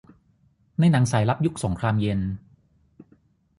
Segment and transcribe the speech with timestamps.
[0.79, 2.19] ในหนังสายลับยุคสงครามเย็น